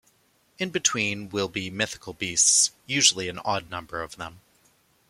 In 0.57 0.71
between 0.71 1.29
will 1.29 1.47
be 1.47 1.69
mythical 1.69 2.13
beasts, 2.15 2.71
usually 2.87 3.29
an 3.29 3.37
odd 3.45 3.69
number 3.69 4.01
of 4.01 4.15
them. 4.15 4.41